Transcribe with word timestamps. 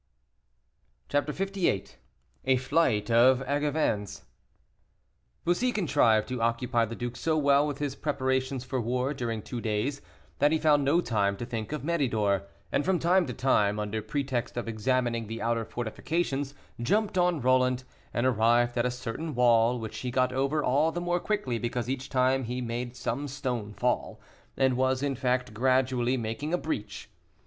CHAPTER 1.09 1.31
LVIII. 1.31 1.97
A 2.45 2.57
FLIGHT 2.57 3.11
OF 3.11 3.43
ANGEVINS. 3.43 4.25
Bussy 5.45 5.71
contrived 5.71 6.27
to 6.29 6.41
occupy 6.41 6.85
the 6.85 6.95
duke 6.95 7.15
so 7.15 7.37
well 7.37 7.67
with 7.67 7.77
his 7.77 7.93
preparations 7.95 8.63
for 8.63 8.81
war 8.81 9.13
during 9.13 9.43
two 9.43 9.61
days, 9.61 10.01
that 10.39 10.51
he 10.51 10.57
found 10.57 10.83
no 10.83 11.01
time 11.01 11.37
to 11.37 11.45
think 11.45 11.71
of 11.71 11.83
Méridor, 11.83 12.45
and 12.71 12.83
from 12.83 12.97
time 12.97 13.27
to 13.27 13.33
time, 13.35 13.77
under 13.77 14.01
pretext 14.01 14.57
of 14.57 14.67
examining 14.67 15.27
the 15.27 15.39
outer 15.39 15.63
fortifications, 15.65 16.55
jumped 16.81 17.15
on 17.15 17.39
Roland, 17.39 17.83
and 18.11 18.25
arrived 18.25 18.75
at 18.79 18.87
a 18.87 18.89
certain 18.89 19.35
wall, 19.35 19.77
which 19.79 19.99
he 19.99 20.09
got 20.09 20.33
over 20.33 20.63
all 20.63 20.91
the 20.91 20.99
more 20.99 21.19
quickly 21.19 21.59
because 21.59 21.87
each 21.87 22.09
time 22.09 22.45
he 22.45 22.59
made 22.59 22.95
some 22.95 23.27
stone 23.27 23.71
fall, 23.71 24.19
and 24.57 24.75
was, 24.77 25.03
in 25.03 25.13
fact, 25.15 25.53
gradually 25.53 26.17
making 26.17 26.55
a 26.55 26.57
breach. 26.57 27.07